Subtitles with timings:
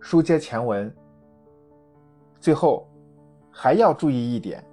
[0.00, 0.92] 书接前文。
[2.40, 2.88] 最后
[3.50, 4.64] 还要注意一点，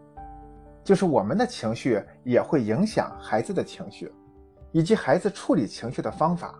[0.84, 4.12] 就是我们的情绪也会影响孩子的情绪，
[4.72, 6.60] 以及孩子处理情绪的方法。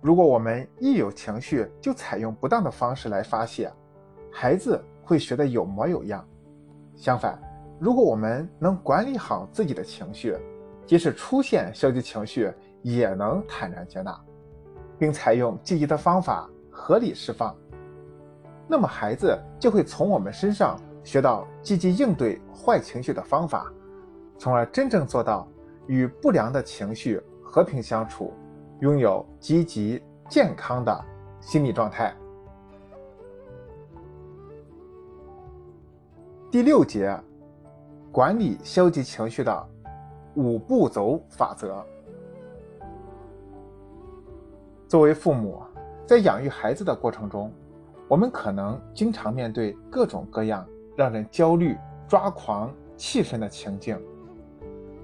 [0.00, 3.72] 如果我们一有情绪就采用不当的方式来发泄，
[4.30, 6.24] 孩子会学得有模有样。
[6.94, 7.36] 相反，
[7.80, 10.36] 如果我们能管理好自己的情绪，
[10.86, 12.52] 即使出现消极情绪，
[12.82, 14.16] 也能坦然接纳，
[14.98, 17.56] 并采用积极的方法合理释放。
[18.66, 23.70] 那么孩子就会从我们身上学到积极应对坏情绪的方法，
[24.38, 25.46] 从而真正做到
[25.86, 28.32] 与不良的情绪和平相处，
[28.80, 31.04] 拥有积极健康的
[31.40, 32.14] 心理状态。
[36.50, 37.14] 第六节，
[38.10, 39.68] 管理消极情绪的
[40.36, 41.84] 五步走法则。
[44.86, 45.60] 作为父母，
[46.06, 47.52] 在养育孩子的过程中，
[48.06, 53.98] 我们可能经常面对各种各样让人焦虑、抓狂、气愤的情境，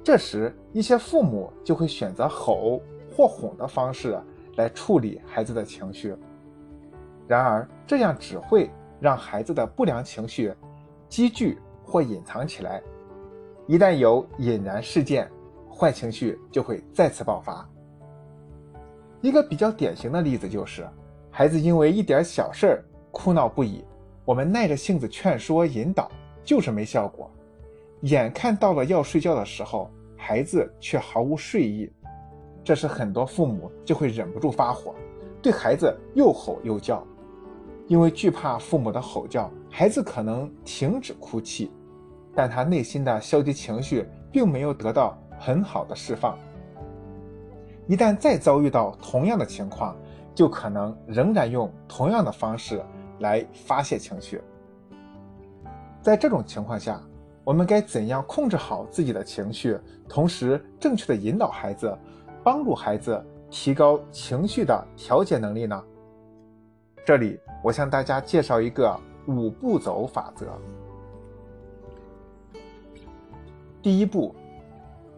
[0.04, 4.20] 这时一些父母就会选择吼或哄的方式
[4.56, 6.14] 来处理孩子的情绪。
[7.26, 8.70] 然而，这样只会
[9.00, 10.54] 让孩子的不良情绪
[11.08, 12.82] 积聚或隐藏起来，
[13.66, 15.30] 一旦有引燃事件，
[15.72, 17.66] 坏情绪就会再次爆发。
[19.22, 20.86] 一个比较典型的例子就是，
[21.30, 22.84] 孩子因为一点小事儿。
[23.10, 23.84] 哭闹不已，
[24.24, 26.10] 我们耐着性子劝说引导，
[26.44, 27.30] 就是没效果。
[28.02, 31.90] 眼看到了要睡觉的时候，孩子却毫无睡意，
[32.64, 34.94] 这时很多父母就会忍不住发火，
[35.42, 37.04] 对孩子又吼又叫。
[37.88, 41.70] 因为惧怕父母的吼叫，孩子可能停止哭泣，
[42.34, 46.38] 但他内心的消极情绪并没有得到很好的释放。
[47.88, 49.96] 一旦再遭遇到同样的情况，
[50.34, 52.80] 就可能仍然用同样的方式。
[53.20, 54.40] 来发泄情绪。
[56.02, 57.00] 在这种情况下，
[57.44, 61.96] 我们该怎样控制好自己的情绪，同时正确的引导孩子，
[62.42, 65.84] 帮助孩子提高情绪的调节能力呢？
[67.04, 68.94] 这里我向大家介绍一个
[69.26, 70.46] 五步走法则。
[73.82, 74.34] 第一步，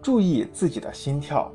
[0.00, 1.50] 注意自己的心跳。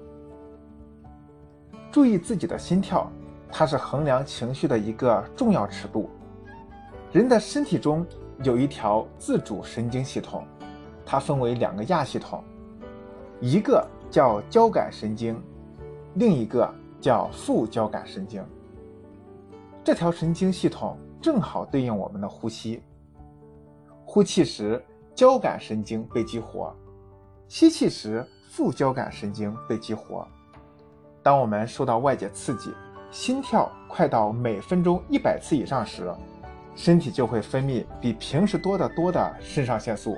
[1.90, 3.10] 注意自己的心跳，
[3.50, 6.10] 它是衡量情绪的一个重要尺度。
[7.18, 8.06] 人的身体中
[8.44, 10.46] 有一条自主神经系统，
[11.04, 12.44] 它分为两个亚系统，
[13.42, 15.42] 一个叫交感神经，
[16.14, 18.46] 另一个叫副交感神经。
[19.84, 22.84] 这条神经系统正好对应我们的呼吸。
[24.06, 24.80] 呼气时，
[25.16, 26.72] 交感神经被激活；
[27.48, 30.24] 吸气时，副交感神经被激活。
[31.24, 32.72] 当我们受到外界刺激，
[33.10, 36.14] 心跳快到每分钟一百次以上时，
[36.78, 40.16] 身体就会分泌比平时多得多的肾上腺素，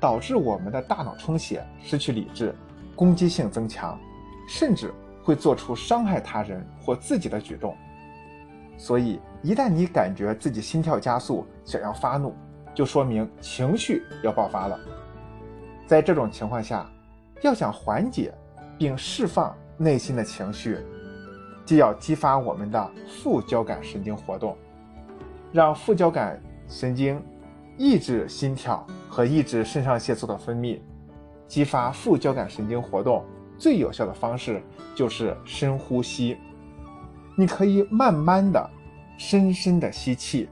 [0.00, 2.52] 导致我们的大脑充血、失去理智、
[2.96, 3.96] 攻击性增强，
[4.48, 4.92] 甚至
[5.22, 7.76] 会做出伤害他人或自己的举动。
[8.76, 12.34] 所以，一旦你感觉自己心跳加速，想要发怒，
[12.74, 14.76] 就说明情绪要爆发了。
[15.86, 16.90] 在这种情况下，
[17.42, 18.34] 要想缓解
[18.76, 20.78] 并释放内心的情绪，
[21.64, 24.58] 既要激发我们的副交感神经活动。
[25.52, 27.22] 让副交感神经
[27.76, 30.80] 抑制心跳和抑制肾上腺素的分泌，
[31.46, 33.22] 激发副交感神经活动
[33.58, 34.62] 最有效的方式
[34.94, 36.36] 就是深呼吸。
[37.36, 38.70] 你可以慢慢的、
[39.18, 40.48] 深深的吸气，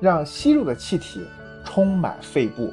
[0.00, 1.24] 让吸入的气体
[1.64, 2.72] 充满肺部。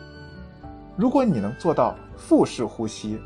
[0.95, 3.19] 如果你能做到腹式呼吸，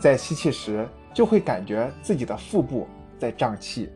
[0.00, 3.90] 在吸气时就会感觉自己的腹部在胀气，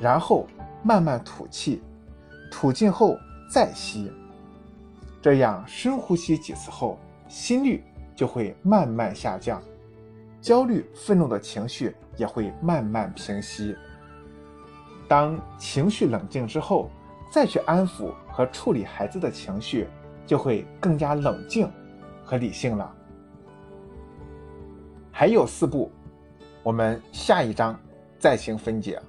[0.00, 0.46] 然后
[0.82, 1.82] 慢慢吐气。
[2.50, 3.18] 吐尽后
[3.50, 4.10] 再吸，
[5.20, 6.98] 这样深呼吸几次后，
[7.28, 7.82] 心率
[8.14, 9.62] 就会慢慢下降，
[10.40, 13.76] 焦虑、愤怒的情绪也会慢慢平息。
[15.06, 16.90] 当情绪冷静之后，
[17.32, 19.86] 再去安抚和处理孩子的情绪，
[20.26, 21.70] 就会更加冷静
[22.24, 22.94] 和理性了。
[25.10, 25.90] 还有四步，
[26.62, 27.78] 我们下一章
[28.18, 29.00] 再行分解。